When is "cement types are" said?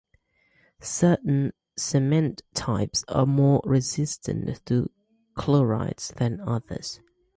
1.77-3.27